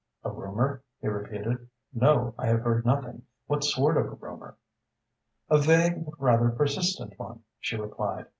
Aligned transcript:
"A 0.23 0.31
rumour?" 0.31 0.81
he 0.99 1.07
repeated. 1.07 1.69
"No, 1.93 2.33
I 2.35 2.47
have 2.47 2.61
heard 2.61 2.83
nothing. 2.87 3.21
What 3.45 3.63
sort 3.63 3.97
of 3.97 4.07
a 4.07 4.15
rumour?" 4.15 4.57
"A 5.47 5.59
vague 5.59 6.05
but 6.05 6.19
rather 6.19 6.49
persistent 6.49 7.13
one," 7.19 7.41
she 7.59 7.75
replied. 7.77 8.25